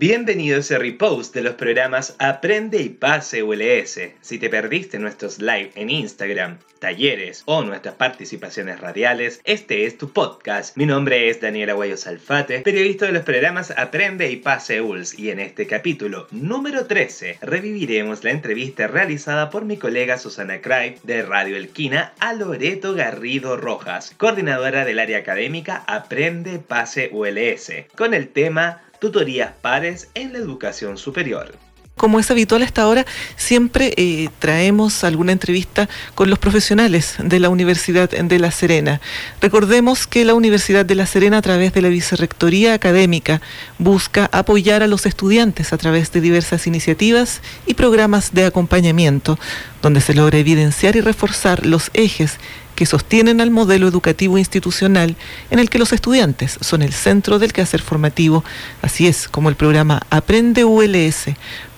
[0.00, 3.98] Bienvenidos a Repost de los programas Aprende y Pase ULS.
[4.20, 10.12] Si te perdiste nuestros live en Instagram, talleres o nuestras participaciones radiales, este es tu
[10.12, 10.76] podcast.
[10.76, 15.30] Mi nombre es Daniela Guayos Alfate, periodista de los programas Aprende y Pase ULS, y
[15.30, 21.22] en este capítulo número 13 reviviremos la entrevista realizada por mi colega Susana Craig de
[21.22, 28.28] Radio Elquina a Loreto Garrido Rojas, coordinadora del área académica Aprende Pase ULS, con el
[28.28, 31.67] tema tutorías pares en la educación superior.
[31.98, 33.04] Como es habitual hasta ahora,
[33.36, 39.00] siempre eh, traemos alguna entrevista con los profesionales de la Universidad de La Serena.
[39.42, 43.42] Recordemos que la Universidad de La Serena, a través de la Vicerrectoría Académica,
[43.78, 49.36] busca apoyar a los estudiantes a través de diversas iniciativas y programas de acompañamiento,
[49.82, 52.38] donde se logra evidenciar y reforzar los ejes
[52.78, 55.16] que sostienen al modelo educativo institucional
[55.50, 58.44] en el que los estudiantes son el centro del quehacer formativo,
[58.82, 61.24] así es como el programa Aprende ULS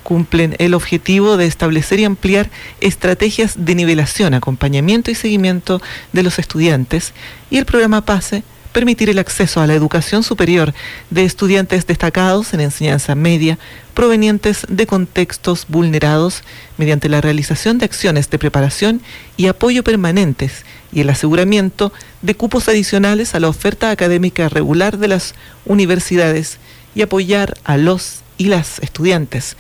[0.03, 5.81] cumplen el objetivo de establecer y ampliar estrategias de nivelación, acompañamiento y seguimiento
[6.13, 7.13] de los estudiantes
[7.51, 10.73] y el programa PASE permitir el acceso a la educación superior
[11.11, 13.59] de estudiantes destacados en enseñanza media
[13.95, 16.43] provenientes de contextos vulnerados
[16.79, 19.03] mediante la realización de acciones de preparación
[19.37, 25.09] y apoyo permanentes y el aseguramiento de cupos adicionales a la oferta académica regular de
[25.09, 25.35] las
[25.67, 26.59] universidades
[26.95, 29.57] y apoyar a los y las estudiantes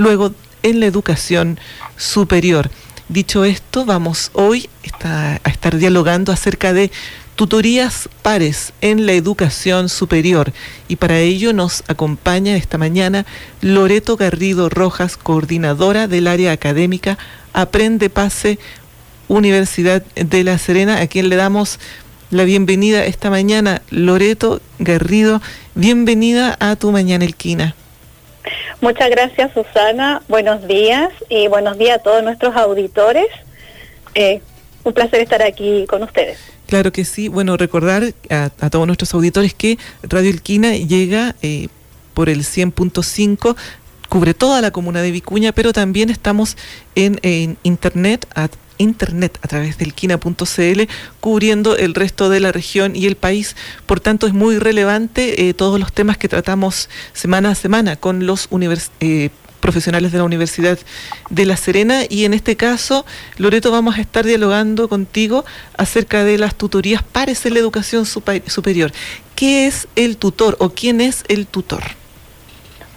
[0.00, 1.60] luego en la educación
[1.96, 2.70] superior.
[3.08, 4.68] Dicho esto, vamos hoy
[5.02, 6.90] a estar dialogando acerca de
[7.36, 10.52] tutorías pares en la educación superior
[10.88, 13.26] y para ello nos acompaña esta mañana
[13.60, 17.18] Loreto Garrido Rojas, coordinadora del área académica
[17.52, 18.58] Aprende Pase
[19.28, 21.78] Universidad de La Serena, a quien le damos
[22.30, 23.82] la bienvenida esta mañana.
[23.90, 25.42] Loreto Garrido,
[25.74, 27.74] bienvenida a tu Mañana Elquina.
[28.80, 30.22] Muchas gracias, Susana.
[30.28, 33.26] Buenos días y buenos días a todos nuestros auditores.
[34.14, 34.40] Eh,
[34.84, 36.38] un placer estar aquí con ustedes.
[36.66, 37.28] Claro que sí.
[37.28, 41.68] Bueno, recordar a, todos nuestros auditores que Radio Elquina llega eh,
[42.14, 43.56] por el 100.5
[44.10, 46.56] cubre toda la comuna de Vicuña, pero también estamos
[46.96, 48.26] en, internet
[48.80, 50.82] internet a través del quina.cl,
[51.20, 53.56] cubriendo el resto de la región y el país.
[53.86, 58.26] Por tanto, es muy relevante eh, todos los temas que tratamos semana a semana con
[58.26, 58.48] los
[59.00, 59.30] eh,
[59.60, 60.78] profesionales de la Universidad
[61.28, 63.04] de La Serena y en este caso,
[63.36, 65.44] Loreto, vamos a estar dialogando contigo
[65.76, 67.04] acerca de las tutorías
[67.44, 68.92] en la educación superior.
[69.36, 71.99] ¿Qué es el tutor o quién es el tutor?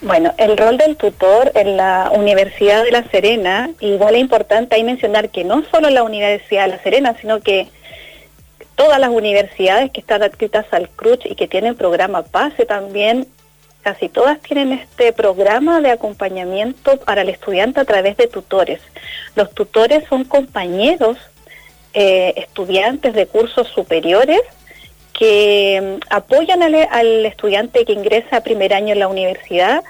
[0.04, 4.84] Bueno, el rol del tutor en la Universidad de La Serena, igual es importante ahí
[4.84, 7.70] mencionar que no solo la Universidad de La Serena, sino que
[8.76, 13.28] todas las universidades que están adscritas al CRUCH y que tienen programa PASE también,
[13.82, 18.82] casi todas tienen este programa de acompañamiento para el estudiante a través de tutores.
[19.38, 21.18] Los tutores son compañeros,
[21.94, 24.42] eh, estudiantes de cursos superiores
[25.14, 29.84] que mm, apoyan al, estudiante que ingresa a primer año en la universidad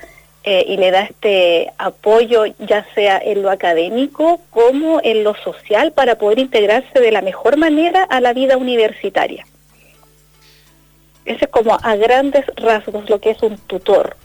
[0.43, 5.93] eh, y le da este apoyo ya sea en lo académico como en lo social
[5.93, 9.45] para poder integrarse de la mejor manera a la vida universitaria.
[11.25, 14.17] Ese es como a grandes rasgos lo que es un tutor.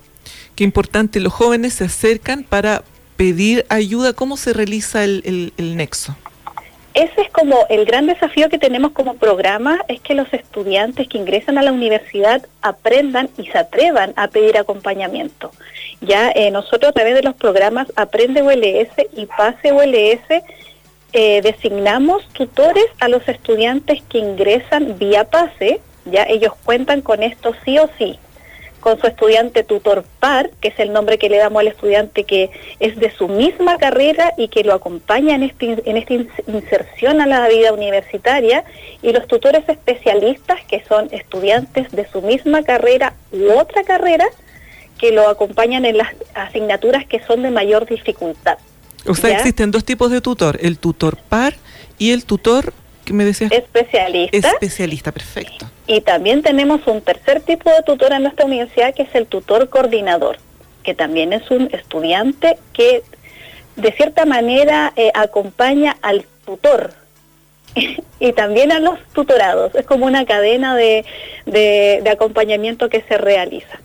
[0.57, 2.83] Qué importante, los jóvenes se acercan para
[3.17, 4.13] pedir ayuda.
[4.13, 6.17] ¿Cómo se realiza el nexo?
[6.99, 11.19] Ese es como el gran desafío que tenemos como programa, es que los estudiantes que
[11.19, 15.53] ingresan a la universidad aprendan y se atrevan a pedir acompañamiento.
[16.01, 20.43] Ya eh, nosotros a través de los programas Aprende ULS y Pase ULS
[21.13, 27.55] eh, designamos tutores a los estudiantes que ingresan vía Pase, ya ellos cuentan con esto
[27.65, 28.19] sí o sí
[28.89, 32.51] con su estudiante tutor par, que es el nombre que le damos al estudiante que
[32.81, 36.15] es de su misma carrera y que lo acompaña en, este, en esta
[36.47, 38.65] inserción a la vida universitaria,
[39.03, 44.25] y los tutores especialistas, que son estudiantes de su misma carrera u otra carrera,
[44.99, 48.57] que lo acompañan en las asignaturas que son de mayor dificultad.
[49.07, 51.55] O sea, existen dos tipos de tutor, el tutor par
[51.99, 52.73] y el tutor
[53.13, 53.53] me decías?
[53.53, 54.37] Especialista.
[54.37, 55.71] Especialista, perfecto.
[55.89, 59.71] Y también tenemos un tercer tipo de tutor en nuestra universidad que es el tutor
[59.71, 60.37] coordinador,
[60.83, 63.03] que también es un estudiante que
[63.75, 66.93] de cierta manera eh, acompaña al tutor
[68.21, 69.75] y también a los tutorados.
[69.75, 71.07] Es como una cadena de,
[71.47, 73.81] de, acompañamiento que se realiza.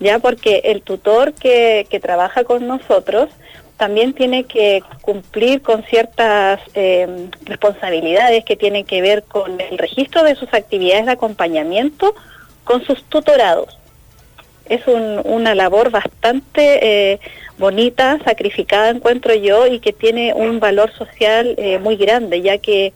[0.00, 3.28] Ya porque el tutor que, que trabaja con nosotros
[3.78, 10.24] también tiene que cumplir con ciertas eh, responsabilidades que tienen que ver con el registro
[10.24, 12.14] de sus actividades de acompañamiento
[12.64, 13.78] con sus tutorados.
[14.68, 17.20] es una labor bastante eh,
[17.56, 22.92] bonita, sacrificada, encuentro yo, y que tiene un valor social eh, muy grande, ya que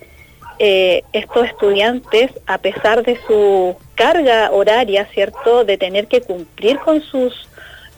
[0.59, 7.01] eh, estos estudiantes, a pesar de su carga horaria, ¿cierto?, de tener que cumplir con
[7.03, 7.49] sus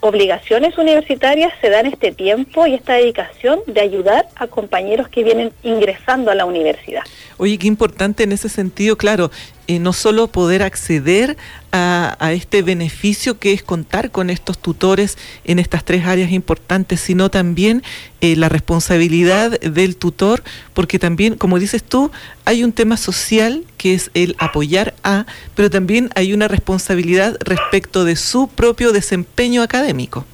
[0.04, 5.50] obligaciones universitarias, se dan este tiempo y esta dedicación de ayudar a compañeros que vienen
[5.62, 7.00] ingresando a la universidad.
[7.38, 9.30] Oye, qué importante en ese sentido, claro,
[9.66, 11.36] eh, no solo poder acceder
[11.72, 17.30] a, este beneficio que es contar con estos tutores en estas tres áreas importantes, sino
[17.30, 17.82] también
[18.20, 22.12] eh, la responsabilidad del tutor, porque también, como dices tú,
[22.44, 25.26] hay un tema social que es el apoyar a,
[25.56, 30.24] pero también hay una responsabilidad respecto de su propio desempeño académico.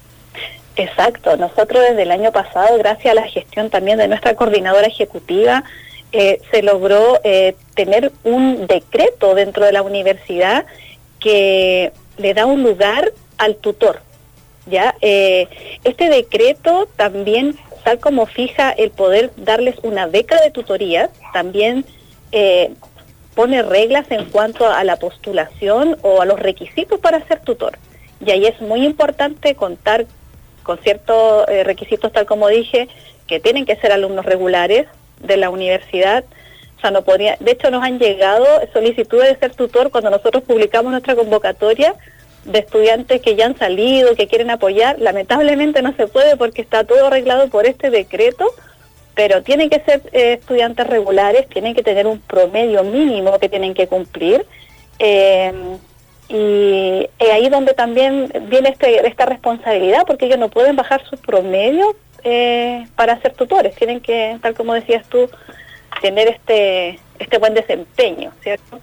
[0.75, 5.63] Exacto, nosotros desde el año pasado, gracias a la gestión también de nuestra coordinadora ejecutiva,
[6.13, 10.65] eh, se logró eh, tener un decreto dentro de la universidad
[11.21, 14.01] que le da un lugar al tutor.
[14.65, 14.93] ¿ya?
[14.99, 15.47] Eh,
[15.85, 21.85] este decreto también, tal como fija el poder darles una beca de tutoría, también
[23.35, 27.77] pone reglas en cuanto a la postulación o a los requisitos para ser tutor.
[28.25, 30.05] Y ahí es muy importante contar
[30.63, 32.87] con ciertos requisitos, tal como dije,
[33.27, 34.87] que tienen que ser alumnos regulares,
[35.23, 36.23] de la universidad.
[36.77, 40.43] O sea, no podría, de hecho nos han llegado solicitudes de ser tutor cuando nosotros
[40.43, 41.95] publicamos nuestra convocatoria
[42.45, 44.99] de estudiantes que ya han salido, que quieren apoyar.
[44.99, 48.45] Lamentablemente no se puede porque está todo arreglado por este decreto,
[49.13, 53.73] pero tienen que ser eh, estudiantes regulares, tienen que tener un promedio mínimo que tienen
[53.73, 54.45] que cumplir.
[54.97, 55.53] Eh,
[56.29, 61.95] y ahí donde también viene este, esta responsabilidad, porque ellos no pueden bajar su promedio
[62.23, 65.29] eh, para ser tutores, tienen que, tal como decías tú,
[66.01, 68.79] tener este, este buen desempeño, ¿cierto?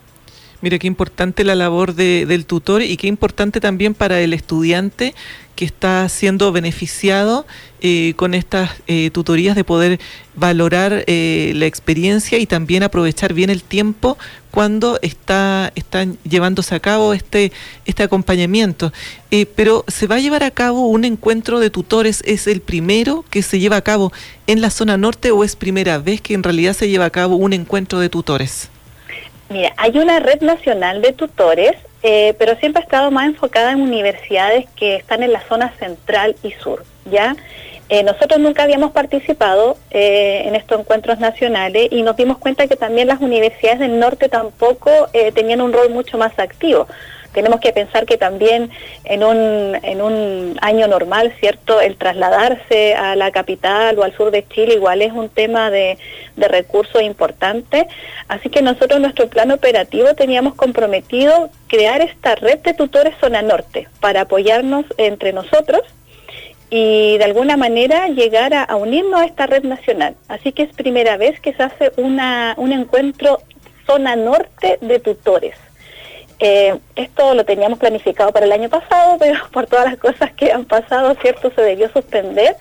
[0.61, 5.15] Mira, qué importante la labor de, del tutor y qué importante también para el estudiante
[5.55, 7.47] que está siendo beneficiado
[7.81, 10.01] eh, con estas eh, tutorías de poder
[10.35, 14.19] valorar la experiencia y también aprovechar bien el tiempo
[14.59, 17.53] cuando está están llevándose a cabo este
[17.87, 18.93] este acompañamiento.
[19.55, 22.25] pero se va a llevar a cabo un encuentro de tutores.
[22.27, 24.11] ¿Es el primero que se lleva a cabo
[24.49, 27.37] en la zona norte o es primera vez que en realidad se lleva a cabo
[27.37, 28.69] un encuentro de tutores?
[29.49, 33.81] Mira, hay una red nacional de tutores eh, pero siempre ha estado más enfocada en
[33.81, 37.37] universidades que están en la zona central y sur, ¿ya?
[37.89, 42.77] Eh, nosotros nunca habíamos participado eh, en estos encuentros nacionales y nos dimos cuenta que
[42.77, 44.91] también las universidades del norte tampoco
[45.35, 46.87] tenían un rol mucho más activo
[47.33, 48.71] tenemos que pensar que también
[49.05, 51.81] en un, en un año normal, ¿cierto?
[51.81, 55.99] El trasladarse a la capital o al sur de Chile igual es un tema de,
[56.37, 57.87] de recursos importante.
[58.29, 63.43] Así que nosotros en nuestro plan operativo teníamos comprometido crear esta red de tutores zona
[63.43, 65.83] norte para apoyarnos entre nosotros
[66.71, 70.15] y de alguna manera llegar a, unirnos a esta red nacional.
[70.29, 73.41] Así que es primera vez que se hace una, un encuentro
[73.87, 75.57] zona norte de tutores.
[76.41, 80.53] Eh, esto lo teníamos planificado para el año pasado, pero por todas las cosas que
[80.53, 81.51] han pasado, ¿cierto?
[81.55, 82.57] Se debió suspender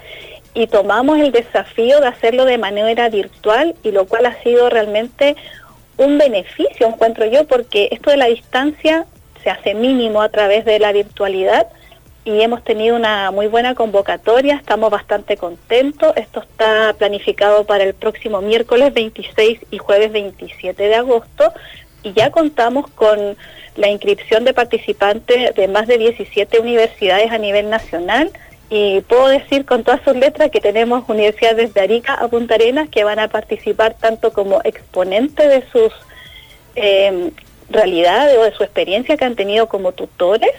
[0.53, 5.35] y tomamos el desafío de hacerlo de manera virtual y lo cual ha sido realmente
[5.97, 9.05] un beneficio, encuentro yo, porque esto de la distancia
[9.43, 11.67] se hace mínimo a través de la virtualidad
[12.27, 16.11] y hemos tenido una muy buena convocatoria, estamos bastante contentos.
[16.17, 21.53] Esto está planificado para el próximo miércoles 26 y jueves 27 de agosto
[22.03, 23.37] y ya contamos con
[23.77, 28.29] la inscripción de participantes de más de 17 universidades a nivel nacional
[28.69, 32.89] y puedo decir con todas sus letras que tenemos universidades de Arica a Punta Arenas
[32.89, 35.93] que van a participar tanto como exponentes de sus
[36.75, 37.31] eh,
[37.69, 40.51] realidades o de su experiencia que han tenido como tutores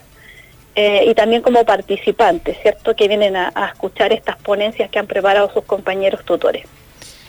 [0.81, 2.95] eh, y también como participantes, ¿cierto?
[2.95, 6.67] Que vienen a escuchar estas ponencias que han preparado sus compañeros tutores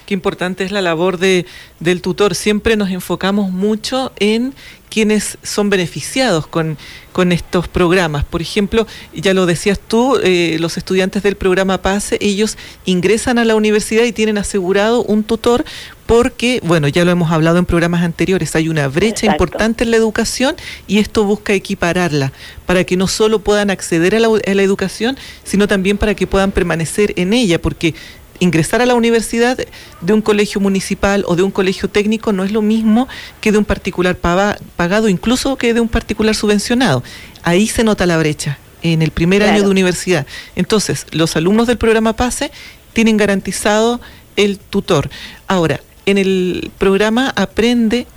[0.10, 1.46] qué importante es la labor de,
[1.80, 2.34] del tutor.
[2.34, 4.56] Siempre nos enfocamos mucho en
[4.90, 6.78] quienes son beneficiados con,
[7.12, 8.24] con estos programas.
[8.26, 13.46] Por ejemplo, ya lo decías tú, eh, los estudiantes del programa PASE, ellos ingresan a
[13.46, 15.66] la universidad y tienen asegurado un tutor
[16.06, 19.98] porque, bueno, ya lo hemos hablado en programas anteriores, hay una brecha importante en la
[19.98, 20.56] educación
[20.88, 22.34] y esto busca equipararla
[22.66, 26.26] para que no solo puedan acceder a la, a la educación, sino también para que
[26.26, 27.94] puedan permanecer en ella, porque
[28.40, 29.58] ingresar a la universidad
[30.02, 33.08] de un colegio municipal o de un colegio técnico no es lo mismo
[33.42, 37.04] que de un particular pagado, incluso que de un particular subvencionado.
[37.44, 40.26] Ahí se nota la brecha en el primer año de universidad.
[40.56, 42.52] Entonces, los alumnos del programa PASE
[42.94, 44.00] tienen garantizado
[44.36, 45.10] el tutor.
[45.48, 48.08] Ahora, en el programa Aprende,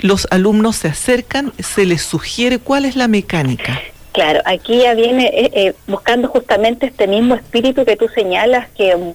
[0.00, 3.80] los alumnos se acercan, se les sugiere cuál es la mecánica.
[4.12, 9.14] Claro, aquí ya viene eh, eh, buscando justamente este mismo espíritu que tú señalas que...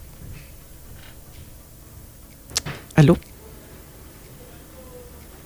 [3.01, 3.17] ¿Aló?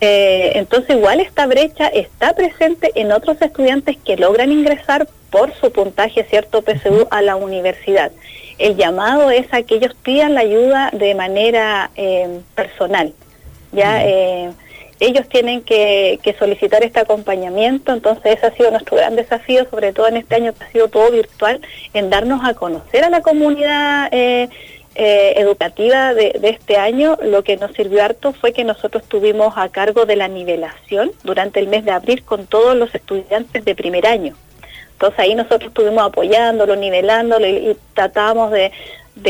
[0.01, 5.71] Eh, entonces igual esta brecha está presente en otros estudiantes que logran ingresar por su
[5.71, 8.11] puntaje cierto PSU a la universidad.
[8.57, 11.91] El llamado es a que ellos pidan la ayuda de manera
[12.55, 13.13] personal.
[13.71, 14.03] Ya
[14.99, 20.07] ellos tienen que, solicitar este acompañamiento, entonces ese ha sido nuestro gran desafío, sobre todo
[20.07, 21.61] en este año que ha sido todo virtual,
[21.93, 24.09] en darnos a conocer a la comunidad
[24.95, 27.17] eh, educativa de, este año.
[27.21, 31.59] Lo que nos sirvió harto fue que nosotros tuvimos a cargo de la nivelación durante
[31.59, 34.35] el mes de abril con todos los estudiantes de primer año.
[34.93, 38.71] Entonces ahí nosotros estuvimos apoyándolo, nivelándolo y, tratábamos de,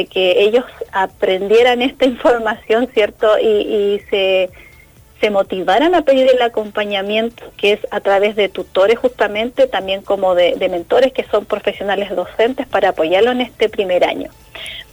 [0.06, 3.38] que ellos aprendieran esta información, ¿cierto?
[3.40, 4.50] y se
[5.20, 10.36] se motivaran a pedir el acompañamiento, que es a través de tutores justamente, también como
[10.36, 14.30] de, mentores que son profesionales docentes para apoyarlo en este primer año.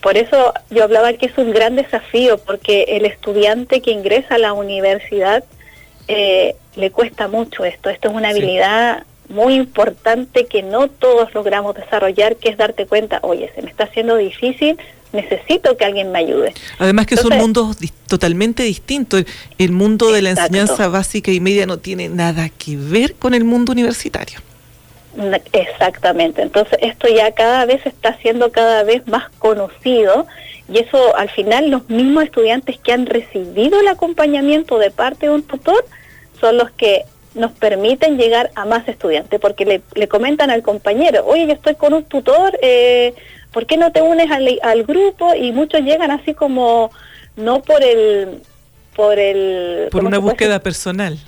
[0.00, 4.38] Por eso yo hablaba que es un gran desafío, porque el estudiante que ingresa a
[4.38, 5.44] la universidad
[6.08, 7.90] eh, le cuesta mucho esto.
[7.90, 13.18] Esto es una habilidad muy importante que no todos logramos desarrollar, que es darte cuenta,
[13.22, 14.78] oye, se me está haciendo difícil,
[15.12, 16.54] necesito que alguien me ayude.
[16.78, 17.76] Además que son mundos
[18.08, 19.24] totalmente distintos.
[19.58, 23.44] El mundo de la enseñanza básica y media no tiene nada que ver con el
[23.44, 24.40] mundo universitario.
[25.52, 26.42] Exactamente.
[26.42, 30.26] Entonces esto ya cada vez está siendo cada vez más conocido
[30.72, 35.32] y eso al final los mismos estudiantes que han recibido el acompañamiento de parte de
[35.32, 35.84] un tutor
[36.40, 37.02] son los que
[37.34, 41.74] nos permiten llegar a más estudiantes, porque le, le comentan al compañero, oye, yo estoy
[41.74, 43.14] con un tutor, eh,
[43.52, 45.34] ¿por qué no te unes al, grupo?
[45.34, 46.90] Y muchos llegan así como,
[47.36, 48.42] no por el...
[48.94, 51.18] Por, el, por una búsqueda personal.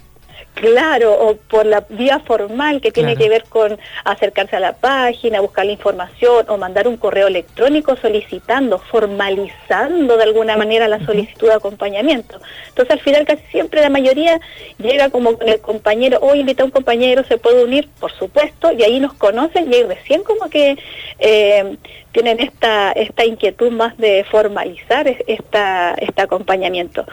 [0.55, 5.41] Claro, o por la vía formal que tiene que ver con acercarse a la página,
[5.41, 11.49] buscar la información o mandar un correo electrónico solicitando, formalizando de alguna manera la solicitud
[11.49, 12.41] de acompañamiento.
[12.69, 14.41] Entonces al final casi siempre la mayoría
[14.79, 18.71] llega como con el compañero, o invita a un compañero, se puede unir, por supuesto,
[18.71, 20.79] y ahí nos conocen y ahí recién como que
[21.19, 21.77] eh,
[22.13, 27.05] tienen esta, esta inquietud más de formalizar esta, este acompañamiento.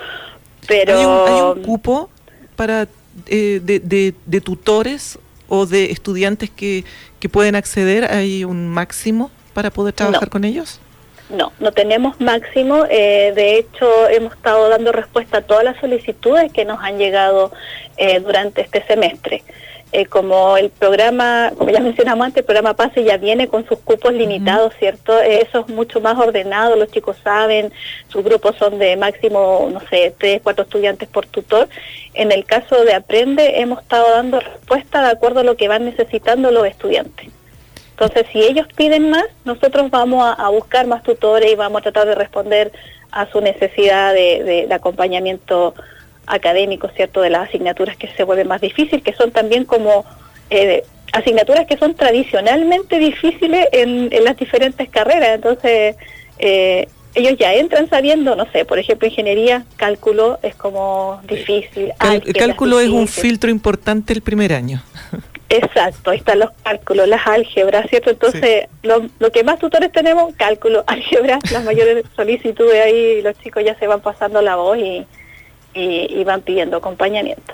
[0.68, 1.26] Pero...
[1.26, 2.10] ¿Hay un, cupo
[2.56, 2.88] para
[3.28, 6.84] eh, de, de, tutores o de estudiantes que,
[7.20, 8.12] que pueden acceder?
[8.12, 10.80] ¿Hay un máximo para poder trabajar con ellos?
[11.30, 12.86] No, no tenemos máximo.
[12.90, 17.52] Eh, de hecho, hemos estado dando respuesta a todas las solicitudes que nos han llegado
[17.98, 19.44] eh, durante este semestre.
[19.94, 23.78] Eh, como el programa, como ya mencionamos antes, el programa PASE ya viene con sus
[23.80, 25.20] cupos limitados, ¿cierto?
[25.20, 27.74] Eh, eso es mucho más ordenado, los chicos saben,
[28.08, 31.68] sus grupos son de máximo, no sé, tres, cuatro estudiantes por tutor.
[32.14, 35.84] En el caso de Aprende, hemos estado dando respuesta de acuerdo a lo que van
[35.84, 37.28] necesitando los estudiantes.
[37.90, 42.08] Entonces, si ellos piden más, nosotros vamos a, buscar más tutores y vamos a tratar
[42.08, 42.72] de responder
[43.12, 45.76] a su necesidad de, de acompañamiento
[46.32, 50.06] académicos, ¿cierto?, de las asignaturas que se vuelven más difíciles, que son también como
[50.50, 50.84] eh,
[51.14, 55.36] asignaturas que son tradicionalmente difíciles en, las diferentes carreras.
[55.36, 55.96] Entonces,
[56.40, 61.92] eh, ellos ya entran sabiendo, no sé, por ejemplo, ingeniería, cálculo es como difícil.
[62.02, 64.82] el cálculo es un filtro importante el primer año.
[65.50, 68.10] Exacto, ahí están los cálculos, las álgebras, ¿cierto?
[68.12, 73.62] Entonces, lo, lo, que más tutores tenemos, cálculo, álgebra, las mayores solicitudes ahí, los chicos
[73.66, 75.06] ya se van pasando la voz y,
[75.74, 77.54] y, van pidiendo acompañamiento.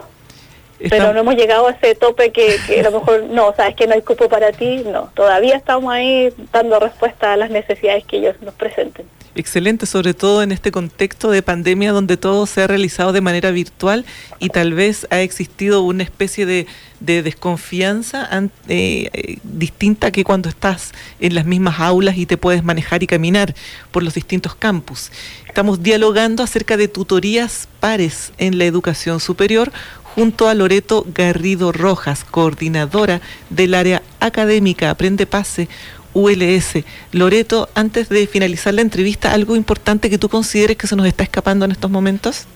[0.89, 3.93] Pero no hemos llegado a ese tope que, a lo mejor no, sabes que no
[3.93, 5.09] hay cupo para ti, no.
[5.15, 9.07] Todavía estamos ahí dando respuesta a las necesidades que ellos nos presenten.
[9.37, 13.51] Excelente, sobre todo en este contexto de pandemia donde todo se ha realizado de manera
[13.51, 14.03] virtual
[14.39, 16.65] y tal vez ha existido una especie de,
[16.99, 18.27] desconfianza
[18.67, 23.07] eh, eh, distinta que cuando estás en las mismas aulas y te puedes manejar y
[23.07, 23.53] caminar
[23.91, 25.11] por los distintos campus.
[25.45, 29.71] Estamos dialogando acerca de tutorías pares en la educación superior
[30.17, 35.69] junto a Loreto Garrido Rojas, coordinadora del área académica Aprende Pase
[36.17, 36.83] ULS.
[37.11, 41.23] Loreto, antes de finalizar la entrevista, ¿algo importante que tú consideres que se nos está
[41.23, 42.47] escapando en estos momentos?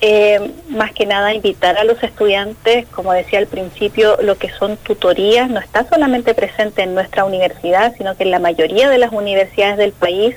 [0.00, 4.76] Eh, más que nada invitar a los estudiantes, como decía al principio, lo que son
[4.76, 9.12] tutorías no está solamente presente en nuestra universidad, sino que en la mayoría de las
[9.12, 10.36] universidades del país,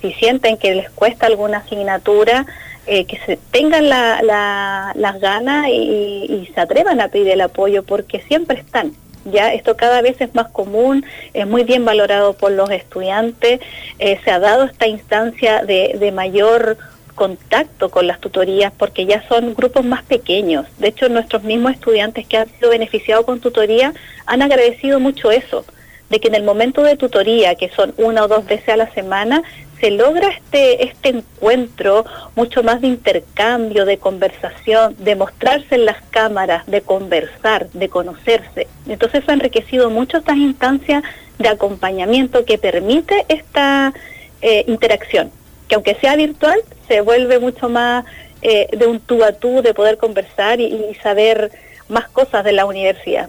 [0.00, 2.46] si sienten que les cuesta alguna asignatura,
[2.86, 8.58] eh, que se tengan las ganas y se atrevan a pedir el apoyo, porque siempre
[8.58, 8.92] están
[9.30, 11.04] ya esto cada vez es más común,
[11.34, 13.60] es muy bien valorado por los estudiantes,
[13.98, 16.78] eh, se ha dado esta instancia de, mayor
[17.14, 20.66] contacto con las tutorías porque ya son grupos más pequeños.
[20.78, 23.92] De hecho, nuestros mismos estudiantes que han sido beneficiados con tutoría
[24.26, 25.64] han agradecido mucho eso,
[26.10, 28.90] de que en el momento de tutoría, que son una o dos veces a la
[28.92, 29.42] semana,
[29.80, 32.04] se logra este, este encuentro
[32.34, 38.68] mucho más de intercambio, de conversación, de mostrarse en las cámaras, de conversar, de conocerse.
[38.86, 41.02] Entonces ha enriquecido mucho estas instancias
[41.38, 43.92] de acompañamiento que permite esta
[44.40, 45.30] eh, interacción,
[45.68, 48.04] que aunque sea virtual, se vuelve mucho más
[48.42, 51.50] eh, de un tú a tú, de poder conversar y, saber
[51.88, 53.28] más cosas de la universidad.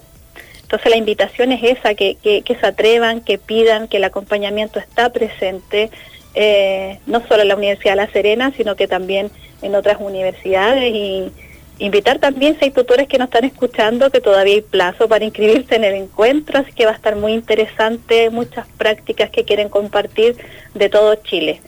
[0.62, 4.80] Entonces la invitación es esa, que, que, que se atrevan, que pidan, que el acompañamiento
[4.80, 5.92] está presente,
[6.40, 9.32] eh, no solo en la Universidad de La Serena, sino que también
[9.64, 11.32] en otras universidades y
[11.80, 15.76] invitar también si hay tutores que nos están escuchando que todavía hay plazo para inscribirse
[15.76, 20.38] en el encuentro, así que va a estar muy interesante, muchas prácticas que quieren compartir
[20.76, 21.60] de todo Chile.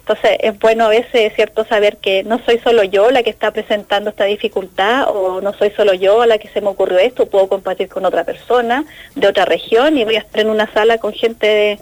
[0.00, 3.52] Entonces es bueno a veces, cierto, saber que no soy solo yo la que está
[3.52, 7.48] presentando esta dificultad o no soy solo yo la que se me ocurrió esto, puedo
[7.48, 11.12] compartir con otra persona de otra región y voy a estar en una sala con
[11.12, 11.78] gente de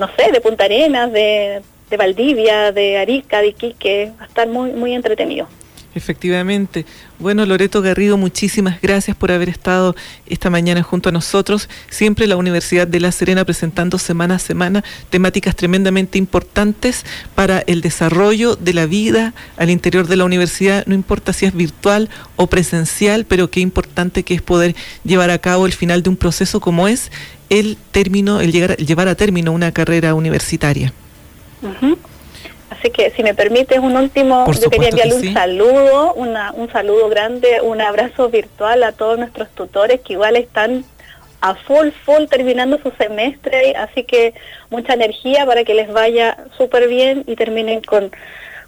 [0.00, 4.48] no sé, de Punta Arenas, de, de Valdivia, de Arica, de Iquique, va a estar
[4.48, 5.46] muy, muy entretenido.
[5.94, 6.86] Efectivamente.
[7.18, 11.68] Bueno, Loreto Garrido, muchísimas gracias por haber estado esta mañana junto a nosotros.
[11.88, 17.04] Siempre la Universidad de La Serena presentando semana a semana temáticas tremendamente importantes
[17.34, 21.54] para el desarrollo de la vida al interior de la universidad, no importa si es
[21.54, 26.10] virtual o presencial, pero qué importante que es poder llevar a cabo el final de
[26.10, 27.10] un proceso como es
[27.48, 30.92] el término, el llegar, llevar a término una carrera universitaria.
[32.70, 37.08] Así que si me permites un último, yo quería enviarle un saludo, una, un saludo
[37.08, 40.84] grande, un abrazo virtual a todos nuestros tutores que igual están
[41.40, 44.34] a full, full terminando su semestre, así que
[44.70, 48.12] mucha energía para que les vaya súper bien y terminen con,